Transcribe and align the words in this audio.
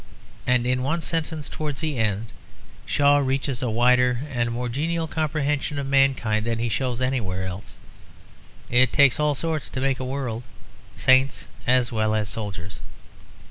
And 0.47 0.65
in 0.65 0.81
one 0.81 1.01
sentence 1.01 1.47
towards 1.47 1.81
the 1.81 1.99
end, 1.99 2.33
Shaw 2.87 3.19
reaches 3.19 3.61
a 3.61 3.69
wider 3.69 4.21
and 4.31 4.49
more 4.49 4.67
genial 4.67 5.05
comprehension 5.07 5.77
of 5.77 5.85
mankind 5.85 6.43
than 6.47 6.57
he 6.57 6.69
shows 6.69 7.01
anywhere 7.01 7.45
else; 7.45 7.77
"it 8.71 8.91
takes 8.91 9.19
all 9.19 9.35
sorts 9.35 9.69
to 9.69 9.79
make 9.79 9.99
a 9.99 10.03
world, 10.03 10.41
saints 10.95 11.47
as 11.67 11.91
well 11.91 12.15
as 12.15 12.27
soldiers." 12.29 12.79